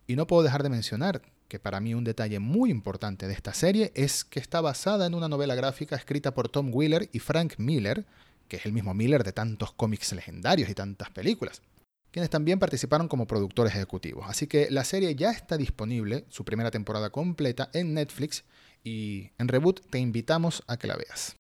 Y 0.08 0.16
no 0.16 0.26
puedo 0.26 0.42
dejar 0.42 0.64
de 0.64 0.70
mencionar 0.70 1.22
que 1.46 1.60
para 1.60 1.78
mí 1.78 1.94
un 1.94 2.02
detalle 2.02 2.40
muy 2.40 2.72
importante 2.72 3.28
de 3.28 3.32
esta 3.32 3.54
serie 3.54 3.92
es 3.94 4.24
que 4.24 4.40
está 4.40 4.60
basada 4.60 5.06
en 5.06 5.14
una 5.14 5.28
novela 5.28 5.54
gráfica 5.54 5.94
escrita 5.94 6.34
por 6.34 6.48
Tom 6.48 6.74
Wheeler 6.74 7.08
y 7.12 7.20
Frank 7.20 7.58
Miller, 7.58 8.04
que 8.48 8.56
es 8.56 8.66
el 8.66 8.72
mismo 8.72 8.92
Miller 8.92 9.22
de 9.22 9.32
tantos 9.32 9.72
cómics 9.74 10.12
legendarios 10.12 10.68
y 10.68 10.74
tantas 10.74 11.10
películas, 11.10 11.62
quienes 12.10 12.28
también 12.28 12.58
participaron 12.58 13.06
como 13.06 13.28
productores 13.28 13.72
ejecutivos. 13.72 14.24
Así 14.28 14.48
que 14.48 14.66
la 14.68 14.82
serie 14.82 15.14
ya 15.14 15.30
está 15.30 15.56
disponible, 15.56 16.24
su 16.28 16.44
primera 16.44 16.72
temporada 16.72 17.10
completa, 17.10 17.70
en 17.72 17.94
Netflix 17.94 18.42
y 18.82 19.30
en 19.38 19.48
Reboot 19.48 19.88
te 19.90 19.98
invitamos 19.98 20.62
a 20.66 20.76
que 20.76 20.86
la 20.86 20.96
veas. 20.96 21.36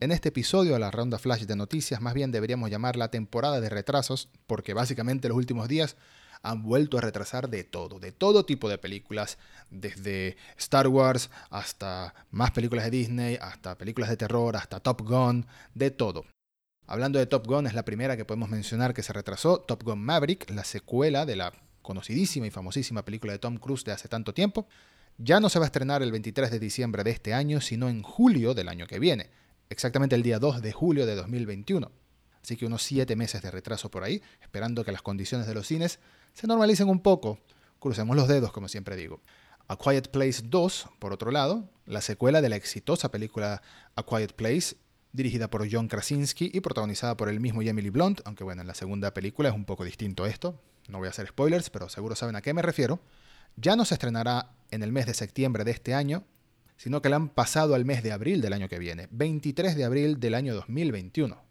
En 0.00 0.12
este 0.12 0.28
episodio 0.28 0.74
de 0.74 0.78
la 0.78 0.92
ronda 0.92 1.18
flash 1.18 1.42
de 1.42 1.56
noticias, 1.56 2.00
más 2.00 2.14
bien 2.14 2.30
deberíamos 2.30 2.70
llamar 2.70 2.96
la 2.96 3.10
temporada 3.10 3.60
de 3.60 3.68
retrasos, 3.68 4.28
porque 4.46 4.72
básicamente 4.72 5.28
los 5.28 5.36
últimos 5.36 5.66
días 5.66 5.96
han 6.42 6.62
vuelto 6.62 6.98
a 6.98 7.00
retrasar 7.00 7.48
de 7.48 7.64
todo, 7.64 7.98
de 7.98 8.12
todo 8.12 8.44
tipo 8.44 8.68
de 8.68 8.78
películas, 8.78 9.38
desde 9.70 10.36
Star 10.56 10.86
Wars 10.86 11.30
hasta 11.50 12.14
más 12.30 12.52
películas 12.52 12.84
de 12.84 12.90
Disney, 12.92 13.38
hasta 13.40 13.76
películas 13.76 14.08
de 14.10 14.16
terror, 14.16 14.56
hasta 14.56 14.80
Top 14.80 15.02
Gun, 15.02 15.46
de 15.74 15.90
todo. 15.90 16.24
Hablando 16.86 17.18
de 17.18 17.26
Top 17.26 17.46
Gun, 17.46 17.66
es 17.66 17.74
la 17.74 17.84
primera 17.84 18.16
que 18.16 18.24
podemos 18.24 18.48
mencionar 18.48 18.94
que 18.94 19.02
se 19.02 19.12
retrasó, 19.12 19.60
Top 19.60 19.82
Gun 19.82 20.02
Maverick, 20.02 20.48
la 20.50 20.64
secuela 20.64 21.26
de 21.26 21.36
la 21.36 21.52
conocidísima 21.82 22.46
y 22.46 22.50
famosísima 22.50 23.04
película 23.04 23.32
de 23.32 23.38
Tom 23.38 23.56
Cruise 23.56 23.84
de 23.84 23.92
hace 23.92 24.08
tanto 24.08 24.32
tiempo, 24.32 24.68
ya 25.18 25.40
no 25.40 25.48
se 25.48 25.58
va 25.58 25.64
a 25.64 25.66
estrenar 25.66 26.02
el 26.02 26.12
23 26.12 26.50
de 26.50 26.58
diciembre 26.60 27.04
de 27.04 27.10
este 27.10 27.34
año, 27.34 27.60
sino 27.60 27.88
en 27.88 28.02
julio 28.02 28.54
del 28.54 28.68
año 28.68 28.86
que 28.86 29.00
viene, 29.00 29.30
exactamente 29.68 30.14
el 30.14 30.22
día 30.22 30.38
2 30.38 30.62
de 30.62 30.72
julio 30.72 31.06
de 31.06 31.16
2021. 31.16 31.90
Así 32.40 32.56
que 32.56 32.66
unos 32.66 32.82
7 32.84 33.16
meses 33.16 33.42
de 33.42 33.50
retraso 33.50 33.90
por 33.90 34.04
ahí, 34.04 34.22
esperando 34.40 34.84
que 34.84 34.92
las 34.92 35.02
condiciones 35.02 35.46
de 35.46 35.54
los 35.54 35.66
cines 35.66 35.98
se 36.34 36.46
normalicen 36.46 36.88
un 36.88 37.00
poco. 37.00 37.40
Crucemos 37.80 38.16
los 38.16 38.28
dedos, 38.28 38.52
como 38.52 38.68
siempre 38.68 38.96
digo. 38.96 39.20
A 39.66 39.76
Quiet 39.76 40.08
Place 40.10 40.42
2, 40.44 40.88
por 40.98 41.12
otro 41.12 41.30
lado, 41.30 41.68
la 41.84 42.00
secuela 42.00 42.40
de 42.40 42.48
la 42.48 42.56
exitosa 42.56 43.10
película 43.10 43.60
A 43.96 44.02
Quiet 44.04 44.32
Place, 44.32 44.76
dirigida 45.12 45.50
por 45.50 45.70
John 45.70 45.88
Krasinski 45.88 46.50
y 46.52 46.60
protagonizada 46.60 47.16
por 47.16 47.28
el 47.28 47.40
mismo 47.40 47.60
Emily 47.60 47.90
Blunt, 47.90 48.20
aunque 48.24 48.44
bueno, 48.44 48.62
en 48.62 48.68
la 48.68 48.74
segunda 48.74 49.12
película 49.12 49.48
es 49.48 49.54
un 49.54 49.64
poco 49.64 49.84
distinto 49.84 50.26
esto, 50.26 50.60
no 50.88 50.98
voy 50.98 51.08
a 51.08 51.10
hacer 51.10 51.26
spoilers, 51.26 51.70
pero 51.70 51.88
seguro 51.88 52.14
saben 52.14 52.36
a 52.36 52.40
qué 52.40 52.54
me 52.54 52.62
refiero, 52.62 53.00
ya 53.56 53.76
no 53.76 53.84
se 53.84 53.94
estrenará 53.94 54.54
en 54.70 54.82
el 54.82 54.92
mes 54.92 55.06
de 55.06 55.14
septiembre 55.14 55.64
de 55.64 55.70
este 55.70 55.94
año, 55.94 56.24
sino 56.76 57.02
que 57.02 57.08
la 57.08 57.16
han 57.16 57.28
pasado 57.28 57.74
al 57.74 57.84
mes 57.84 58.02
de 58.02 58.12
abril 58.12 58.40
del 58.40 58.52
año 58.52 58.68
que 58.68 58.78
viene, 58.78 59.08
23 59.10 59.76
de 59.76 59.84
abril 59.84 60.20
del 60.20 60.34
año 60.34 60.54
2021. 60.54 61.42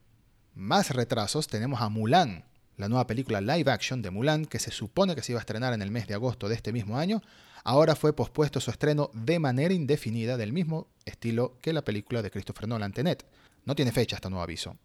Más 0.53 0.91
retrasos 0.91 1.47
tenemos 1.47 1.81
a 1.81 1.89
Mulan, 1.89 2.45
la 2.77 2.89
nueva 2.89 3.07
película 3.07 3.41
live 3.41 3.71
action 3.71 4.01
de 4.01 4.11
Mulan, 4.11 4.45
que 4.45 4.59
se 4.59 4.71
supone 4.71 5.15
que 5.15 5.21
se 5.21 5.33
iba 5.33 5.39
a 5.39 5.41
estrenar 5.41 5.73
en 5.73 5.81
el 5.81 5.91
mes 5.91 6.07
de 6.07 6.13
agosto 6.13 6.47
de 6.47 6.55
este 6.55 6.71
mismo 6.71 6.97
año, 6.97 7.21
ahora 7.63 7.95
fue 7.95 8.13
pospuesto 8.13 8.59
su 8.59 8.71
estreno 8.71 9.09
de 9.13 9.39
manera 9.39 9.73
indefinida 9.73 10.37
del 10.37 10.53
mismo 10.53 10.87
estilo 11.05 11.57
que 11.61 11.73
la 11.73 11.83
película 11.83 12.21
de 12.21 12.31
Christopher 12.31 12.67
Nolan 12.67 12.93
Tenet. 12.93 13.25
No 13.65 13.75
tiene 13.75 13.91
fecha 13.91 14.15
hasta 14.15 14.29
nuevo 14.29 14.43
aviso. 14.43 14.77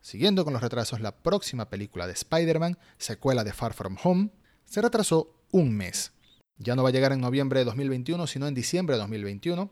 Siguiendo 0.00 0.44
con 0.44 0.54
los 0.54 0.62
retrasos, 0.62 1.00
la 1.00 1.16
próxima 1.16 1.68
película 1.68 2.06
de 2.06 2.14
Spider-Man, 2.14 2.78
secuela 2.96 3.44
de 3.44 3.52
Far 3.52 3.74
From 3.74 3.96
Home, 4.02 4.30
se 4.64 4.80
retrasó 4.80 5.34
un 5.50 5.76
mes. 5.76 6.12
Ya 6.62 6.76
no 6.76 6.82
va 6.82 6.90
a 6.90 6.92
llegar 6.92 7.12
en 7.12 7.22
noviembre 7.22 7.60
de 7.60 7.64
2021, 7.64 8.26
sino 8.26 8.46
en 8.46 8.52
diciembre 8.52 8.96
de 8.96 9.00
2021, 9.00 9.70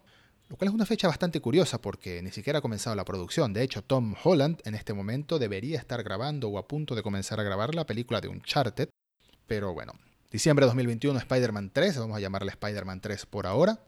lo 0.48 0.56
cual 0.56 0.68
es 0.68 0.74
una 0.74 0.86
fecha 0.86 1.06
bastante 1.06 1.38
curiosa 1.38 1.82
porque 1.82 2.22
ni 2.22 2.30
siquiera 2.30 2.60
ha 2.60 2.62
comenzado 2.62 2.96
la 2.96 3.04
producción. 3.04 3.52
De 3.52 3.62
hecho, 3.62 3.82
Tom 3.82 4.14
Holland 4.24 4.62
en 4.64 4.74
este 4.74 4.94
momento 4.94 5.38
debería 5.38 5.78
estar 5.78 6.02
grabando 6.02 6.48
o 6.48 6.56
a 6.56 6.66
punto 6.66 6.94
de 6.94 7.02
comenzar 7.02 7.38
a 7.40 7.42
grabar 7.42 7.74
la 7.74 7.84
película 7.84 8.22
de 8.22 8.28
Uncharted. 8.28 8.88
Pero 9.46 9.74
bueno, 9.74 9.92
diciembre 10.30 10.64
de 10.64 10.68
2021 10.68 11.18
Spider-Man 11.18 11.72
3, 11.74 11.98
vamos 11.98 12.16
a 12.16 12.20
llamarle 12.20 12.52
Spider-Man 12.52 13.02
3 13.02 13.26
por 13.26 13.46
ahora. 13.46 13.80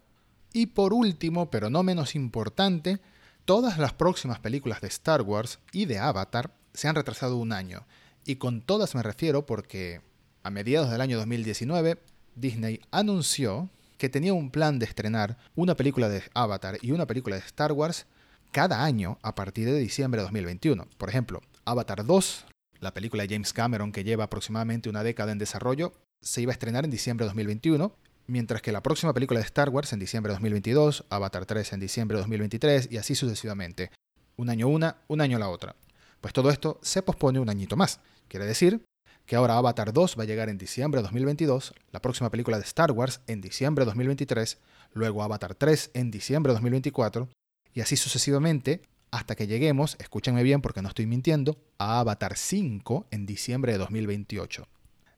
Y 0.53 0.67
por 0.67 0.93
último, 0.93 1.51
pero 1.51 1.71
no 1.71 1.83
menos 1.83 2.15
importante, 2.15 3.01
todas 3.47 3.79
las 3.79 3.95
próximas 3.95 4.41
películas 4.41 4.83
de 4.83 4.89
Star 4.89 5.23
Wars 5.23 5.59
y 5.73 5.87
de 5.87 5.99
Avatar 5.99 6.53
se 6.75 6.87
han 6.87 6.97
retrasado 6.97 7.39
un 7.39 7.55
año. 7.55 7.87
Y 8.27 8.37
con 8.37 8.61
todas 8.61 8.95
me 8.95 9.03
refiero 9.03 9.47
porque 9.47 10.03
a 10.43 10.51
mediados 10.51 10.91
del 10.91 11.01
año 11.01 11.17
2019 11.17 11.99
Disney 12.35 12.81
anunció 12.91 13.71
que 13.99 14.09
tenía 14.09 14.33
un 14.33 14.51
plan 14.51 14.79
de 14.79 14.87
estrenar 14.87 15.37
una 15.55 15.77
película 15.77 16.09
de 16.09 16.23
Avatar 16.35 16.79
y 16.81 16.93
una 16.93 17.07
película 17.07 17.37
de 17.37 17.43
Star 17.43 17.73
Wars 17.73 18.07
cada 18.51 18.83
año 18.83 19.19
a 19.23 19.35
partir 19.35 19.67
de 19.67 19.79
diciembre 19.79 20.21
de 20.21 20.25
2021. 20.25 20.89
Por 20.97 21.09
ejemplo, 21.09 21.43
Avatar 21.65 22.05
2, 22.05 22.47
la 22.81 22.95
película 22.95 23.23
de 23.23 23.35
James 23.35 23.53
Cameron 23.53 23.93
que 23.93 24.05
lleva 24.05 24.25
aproximadamente 24.25 24.89
una 24.89 25.03
década 25.03 25.33
en 25.33 25.39
desarrollo, 25.39 25.93
se 26.21 26.41
iba 26.41 26.51
a 26.51 26.55
estrenar 26.55 26.85
en 26.85 26.91
diciembre 26.91 27.25
de 27.25 27.29
2021, 27.29 27.95
mientras 28.27 28.63
que 28.63 28.73
la 28.73 28.83
próxima 28.83 29.13
película 29.13 29.41
de 29.41 29.47
Star 29.47 29.69
Wars 29.69 29.93
en 29.93 29.99
diciembre 29.99 30.31
de 30.31 30.37
2022, 30.37 31.05
Avatar 31.11 31.47
3 31.47 31.75
en 31.75 31.81
diciembre 31.81 32.17
de 32.17 32.23
2023 32.23 32.89
y 32.91 32.97
así 32.97 33.15
sucesivamente. 33.15 33.91
Un 34.37 34.49
año 34.49 34.69
una, 34.69 34.97
un 35.09 35.21
año 35.21 35.39
la 35.39 35.49
otra. 35.51 35.77
Pues 36.21 36.33
todo 36.33 36.51
esto 36.51 36.79
se 36.83 37.03
pospone 37.03 37.39
un 37.39 37.51
añito 37.51 37.77
más. 37.77 38.01
Quiere 38.29 38.47
decir 38.47 38.83
que 39.31 39.37
ahora 39.37 39.57
Avatar 39.59 39.93
2 39.93 40.17
va 40.19 40.25
a 40.25 40.27
llegar 40.27 40.49
en 40.49 40.59
diciembre 40.59 40.99
de 40.99 41.03
2022, 41.05 41.73
la 41.93 42.03
próxima 42.03 42.33
película 42.33 42.59
de 42.59 42.65
Star 42.65 42.91
Wars 42.91 43.21
en 43.29 43.41
diciembre 43.41 43.85
de 43.85 43.87
2023, 43.87 44.59
luego 44.93 45.23
Avatar 45.23 45.55
3 45.55 45.93
en 45.95 46.11
diciembre 46.11 46.51
de 46.51 46.55
2024, 46.55 47.29
y 47.73 47.81
así 47.81 47.95
sucesivamente 47.95 48.83
hasta 49.13 49.37
que 49.37 49.47
lleguemos, 49.47 49.97
escúchenme 50.01 50.43
bien 50.43 50.61
porque 50.61 50.83
no 50.83 50.89
estoy 50.89 51.07
mintiendo, 51.07 51.57
a 51.79 52.01
Avatar 52.01 52.37
5 52.37 53.07
en 53.13 53.25
diciembre 53.25 53.71
de 53.71 53.79
2028. 53.79 54.67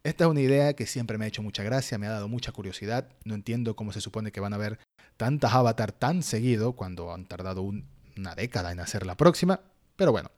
Esta 0.04 0.24
es 0.24 0.30
una 0.30 0.42
idea 0.42 0.74
que 0.74 0.84
siempre 0.84 1.16
me 1.16 1.24
ha 1.24 1.28
hecho 1.28 1.42
mucha 1.42 1.62
gracia, 1.62 1.96
me 1.96 2.06
ha 2.06 2.10
dado 2.10 2.28
mucha 2.28 2.52
curiosidad, 2.52 3.08
no 3.24 3.34
entiendo 3.34 3.76
cómo 3.76 3.94
se 3.94 4.02
supone 4.02 4.30
que 4.30 4.40
van 4.40 4.52
a 4.52 4.58
ver 4.58 4.78
tantas 5.16 5.54
Avatar 5.54 5.90
tan 5.90 6.22
seguido 6.22 6.74
cuando 6.74 7.14
han 7.14 7.24
tardado 7.24 7.62
una 7.62 8.34
década 8.34 8.72
en 8.72 8.80
hacer 8.80 9.06
la 9.06 9.16
próxima, 9.16 9.60
pero 9.96 10.12
bueno, 10.12 10.30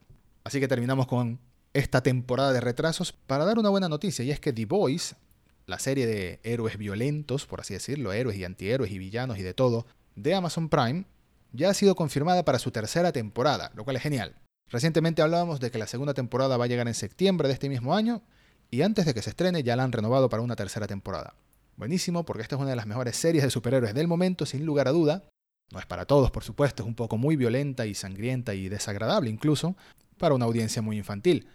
así 0.45 0.61
que 0.61 0.69
terminamos 0.69 1.09
con 1.09 1.41
esta 1.75 2.03
temporada 2.03 2.53
de 2.53 2.61
retrasos 2.61 3.13
para 3.13 3.45
dar 3.45 3.59
una 3.59 3.69
buena 3.69 3.89
noticia 3.89 4.25
y 4.25 4.31
es 4.31 4.41
que 4.41 4.53
The 4.53 4.65
Boys, 4.65 5.17
la 5.67 5.79
serie 5.79 6.07
de 6.07 6.41
héroes 6.45 6.79
violentos, 6.79 7.47
por 7.47 7.61
así 7.61 7.75
decirlo, 7.75 8.13
héroes 8.13 8.39
y 8.39 8.45
antihéroes 8.45 8.91
y 8.93 8.99
villanos 8.99 9.39
y 9.39 9.43
de 9.43 9.55
todo, 9.55 9.87
de 10.15 10.35
Amazon 10.35 10.69
Prime, 10.69 11.05
ya 11.53 11.71
ha 11.71 11.75
sido 11.75 11.97
confirmada 11.97 12.45
para 12.45 12.59
su 12.59 12.71
tercera 12.71 13.13
temporada, 13.13 13.73
lo 13.75 13.85
cual 13.85 13.97
es 13.97 14.03
genial. 14.03 14.37
Recientemente 14.71 15.21
hablábamos 15.21 15.61
de 15.61 15.71
que 15.71 15.79
la 15.79 15.87
segunda 15.87 16.15
temporada 16.15 16.57
va 16.57 16.65
a 16.65 16.69
llegar 16.69 16.89
en 16.89 16.95
septiembre 16.95 17.49
de 17.49 17.55
este 17.55 17.69
mismo 17.69 17.95
año 17.95 18.23
y 18.71 18.83
antes 18.83 19.05
de 19.05 19.15
que 19.15 19.23
se 19.23 19.31
estrene 19.31 19.63
ya 19.63 19.77
la 19.77 19.85
han 19.85 19.93
renovado 19.93 20.29
para 20.29 20.43
una 20.43 20.57
tercera 20.57 20.87
temporada. 20.87 21.35
Buenísimo 21.77 22.25
porque 22.25 22.43
esta 22.43 22.55
es 22.55 22.61
una 22.61 22.71
de 22.71 22.77
las 22.77 22.87
mejores 22.87 23.17
series 23.17 23.43
de 23.43 23.51
superhéroes 23.51 23.95
del 23.95 24.07
momento, 24.07 24.47
sin 24.47 24.65
lugar 24.65 24.87
a 24.87 24.93
duda. 24.93 25.25
No 25.73 25.81
es 25.81 25.87
para 25.87 26.07
todos, 26.07 26.31
por 26.31 26.45
supuesto, 26.45 26.85
es 26.85 26.89
un 26.89 26.95
poco 26.95 27.17
muy 27.17 27.37
violenta 27.37 27.85
y 27.87 27.95
sangrienta 27.95 28.55
y 28.55 28.69
desagradable 28.69 29.29
incluso, 29.29 29.77
para 30.19 30.35
una 30.35 30.45
audiencia 30.45 30.83
muy 30.83 30.97
infantil. 30.97 31.49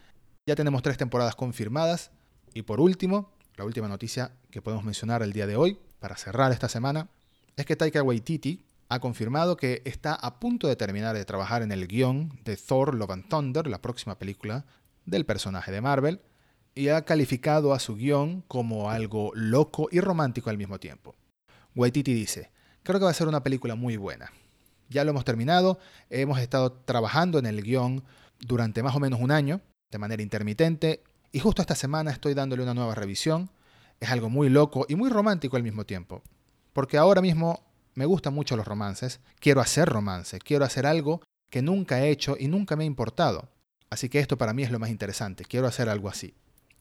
Ya 0.50 0.56
tenemos 0.56 0.82
tres 0.82 0.98
temporadas 0.98 1.36
confirmadas. 1.36 2.10
Y 2.56 2.64
por 2.64 2.80
último, 2.80 3.30
la 3.56 3.66
última 3.66 3.88
noticia 3.88 4.32
que 4.50 4.64
podemos 4.64 4.84
mencionar 4.84 5.22
el 5.22 5.32
día 5.32 5.46
de 5.46 5.56
hoy, 5.56 5.78
para 6.00 6.18
cerrar 6.18 6.52
esta 6.52 6.68
semana, 6.68 7.08
es 7.56 7.68
que 7.68 7.76
Taika 7.76 8.02
Waititi 8.02 8.66
ha 8.88 9.00
confirmado 9.00 9.58
que 9.58 9.84
está 9.86 10.16
a 10.16 10.40
punto 10.40 10.68
de 10.68 10.76
terminar 10.76 11.16
de 11.16 11.24
trabajar 11.24 11.62
en 11.62 11.72
el 11.72 11.88
guion 11.88 12.40
de 12.46 12.58
Thor 12.58 12.96
Love 12.96 13.12
and 13.12 13.30
Thunder, 13.30 13.68
la 13.68 13.80
próxima 13.84 14.18
película 14.18 14.66
del 15.06 15.24
personaje 15.24 15.72
de 15.72 15.82
Marvel, 15.82 16.20
y 16.74 16.88
ha 16.88 17.06
calificado 17.06 17.72
a 17.72 17.80
su 17.80 17.96
guion 17.96 18.42
como 18.48 18.90
algo 18.90 19.30
loco 19.36 19.88
y 19.92 20.00
romántico 20.00 20.50
al 20.50 20.58
mismo 20.58 20.80
tiempo. 20.80 21.14
Waititi 21.76 22.16
dice, 22.16 22.50
creo 22.82 22.98
que 22.98 23.06
va 23.06 23.12
a 23.12 23.14
ser 23.14 23.28
una 23.28 23.44
película 23.44 23.76
muy 23.76 23.98
buena. 23.98 24.32
Ya 24.90 25.04
lo 25.04 25.12
hemos 25.12 25.26
terminado, 25.26 25.78
hemos 26.10 26.40
estado 26.40 26.72
trabajando 26.72 27.38
en 27.38 27.46
el 27.46 27.62
guion 27.62 28.04
durante 28.40 28.82
más 28.82 28.96
o 28.96 29.00
menos 29.00 29.20
un 29.22 29.30
año, 29.30 29.62
de 29.92 29.98
manera 29.98 30.22
intermitente 30.22 31.04
y 31.32 31.40
justo 31.40 31.62
esta 31.62 31.76
semana 31.76 32.12
estoy 32.12 32.34
dándole 32.34 32.64
una 32.64 32.74
nueva 32.74 32.96
revisión. 32.96 33.50
Es 34.00 34.10
algo 34.10 34.30
muy 34.30 34.50
loco 34.50 34.86
y 34.88 34.96
muy 34.96 35.10
romántico 35.10 35.58
al 35.58 35.64
mismo 35.64 35.86
tiempo. 35.86 36.24
Porque 36.74 36.98
ahora 36.98 37.22
mismo 37.22 37.64
me 37.96 38.06
gustan 38.06 38.34
mucho 38.34 38.56
los 38.56 38.68
romances, 38.68 39.20
quiero 39.40 39.62
hacer 39.62 39.90
romance, 39.90 40.40
quiero 40.40 40.66
hacer 40.66 40.86
algo 40.86 41.22
que 41.50 41.62
nunca 41.62 42.00
he 42.00 42.10
hecho 42.10 42.36
y 42.40 42.48
nunca 42.48 42.76
me 42.76 42.84
ha 42.84 42.88
importado. 42.88 43.50
Así 43.90 44.08
que 44.08 44.20
esto 44.20 44.38
para 44.38 44.54
mí 44.54 44.64
es 44.64 44.72
lo 44.72 44.80
más 44.80 44.90
interesante, 44.90 45.44
quiero 45.44 45.68
hacer 45.68 45.90
algo 45.90 46.10
así. 46.10 46.34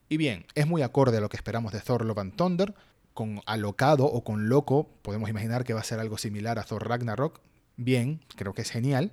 Y 0.08 0.16
bien, 0.16 0.46
es 0.54 0.66
muy 0.66 0.82
acorde 0.82 1.18
a 1.18 1.20
lo 1.20 1.28
que 1.28 1.36
esperamos 1.36 1.72
de 1.72 1.80
Thor 1.80 2.04
Love 2.04 2.18
and 2.18 2.36
Thunder, 2.36 2.74
con 3.14 3.40
alocado 3.46 4.04
o 4.04 4.22
con 4.22 4.48
loco, 4.48 4.88
podemos 5.02 5.28
imaginar 5.28 5.64
que 5.64 5.74
va 5.74 5.80
a 5.80 5.84
ser 5.84 5.98
algo 5.98 6.18
similar 6.18 6.58
a 6.58 6.62
Thor 6.62 6.88
Ragnarok. 6.88 7.40
Bien, 7.76 8.20
creo 8.36 8.54
que 8.54 8.62
es 8.62 8.70
genial. 8.70 9.12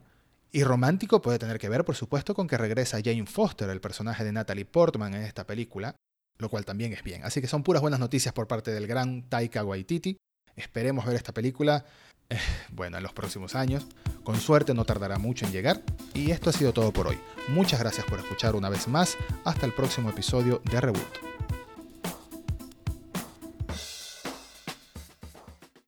Y 0.55 0.63
romántico 0.63 1.21
puede 1.21 1.37
tener 1.37 1.59
que 1.59 1.67
ver, 1.67 1.83
por 1.83 1.97
supuesto, 1.97 2.33
con 2.33 2.47
que 2.47 2.57
regresa 2.57 3.01
Jane 3.03 3.25
Foster, 3.25 3.69
el 3.69 3.81
personaje 3.81 4.23
de 4.23 4.31
Natalie 4.31 4.63
Portman 4.63 5.13
en 5.13 5.23
esta 5.23 5.45
película, 5.45 5.97
lo 6.37 6.47
cual 6.47 6.63
también 6.63 6.93
es 6.93 7.03
bien. 7.03 7.25
Así 7.25 7.41
que 7.41 7.47
son 7.47 7.61
puras 7.61 7.81
buenas 7.81 7.99
noticias 7.99 8.33
por 8.33 8.47
parte 8.47 8.71
del 8.71 8.87
gran 8.87 9.23
Taika 9.23 9.65
Waititi. 9.65 10.15
Esperemos 10.55 11.05
ver 11.05 11.17
esta 11.17 11.33
película, 11.33 11.83
eh, 12.29 12.37
bueno, 12.71 12.95
en 12.95 13.03
los 13.03 13.11
próximos 13.11 13.53
años. 13.53 13.85
Con 14.23 14.39
suerte 14.39 14.73
no 14.73 14.85
tardará 14.85 15.19
mucho 15.19 15.45
en 15.45 15.51
llegar. 15.51 15.83
Y 16.13 16.31
esto 16.31 16.51
ha 16.51 16.53
sido 16.53 16.71
todo 16.71 16.93
por 16.93 17.07
hoy. 17.07 17.19
Muchas 17.49 17.81
gracias 17.81 18.05
por 18.05 18.19
escuchar 18.19 18.55
una 18.55 18.69
vez 18.69 18.87
más. 18.87 19.17
Hasta 19.43 19.65
el 19.65 19.73
próximo 19.73 20.09
episodio 20.09 20.61
de 20.71 20.79
Reboot. 20.79 21.34